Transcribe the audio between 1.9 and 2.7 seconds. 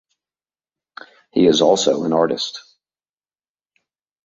an artist.